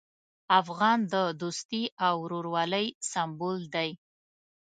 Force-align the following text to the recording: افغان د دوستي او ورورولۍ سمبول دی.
افغان 0.59 0.99
د 1.13 1.15
دوستي 1.41 1.83
او 2.07 2.15
ورورولۍ 2.23 2.87
سمبول 3.11 3.59
دی. 3.75 3.89